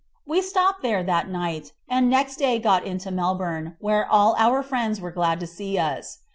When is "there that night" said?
0.81-1.73